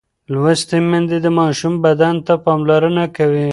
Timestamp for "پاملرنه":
2.45-3.05